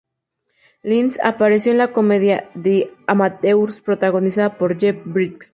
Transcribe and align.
Linz 0.81 1.19
apareció 1.21 1.71
en 1.71 1.77
la 1.77 1.93
comedia 1.93 2.49
The 2.59 2.91
Amateurs, 3.05 3.81
protagonizada 3.81 4.57
por 4.57 4.79
Jeff 4.79 4.97
Bridges. 5.05 5.49